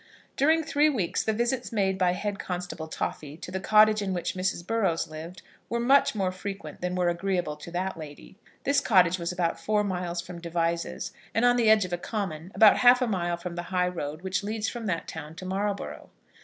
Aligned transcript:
During 0.35 0.63
three 0.63 0.89
weeks 0.89 1.21
the 1.21 1.31
visits 1.31 1.71
made 1.71 1.99
by 1.99 2.13
Head 2.13 2.39
Constable 2.39 2.87
Toffy 2.87 3.37
to 3.39 3.51
the 3.51 3.59
cottage 3.59 4.01
in 4.01 4.15
which 4.15 4.33
Mrs. 4.33 4.65
Burrows 4.65 5.07
lived 5.07 5.43
were 5.69 5.79
much 5.79 6.15
more 6.15 6.31
frequent 6.31 6.81
than 6.81 6.95
were 6.95 7.07
agreeable 7.07 7.55
to 7.57 7.69
that 7.69 7.97
lady. 7.99 8.35
This 8.63 8.79
cottage 8.81 9.19
was 9.19 9.31
about 9.31 9.59
four 9.59 9.83
miles 9.83 10.19
from 10.19 10.41
Devizes, 10.41 11.11
and 11.35 11.45
on 11.45 11.55
the 11.55 11.69
edge 11.69 11.85
of 11.85 11.93
a 11.93 11.99
common, 11.99 12.51
about 12.55 12.77
half 12.77 12.99
a 12.99 13.05
mile 13.07 13.37
from 13.37 13.53
the 13.53 13.61
high 13.69 13.89
road 13.89 14.23
which 14.23 14.43
leads 14.43 14.67
from 14.67 14.87
that 14.87 15.07
town 15.07 15.35
to 15.35 15.45
Marlborough. 15.45 16.09